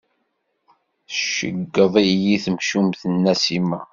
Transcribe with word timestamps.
Tceggeḍ-iyi 1.09 2.35
temcucmt 2.43 3.01
n 3.11 3.13
Nasima. 3.23 3.79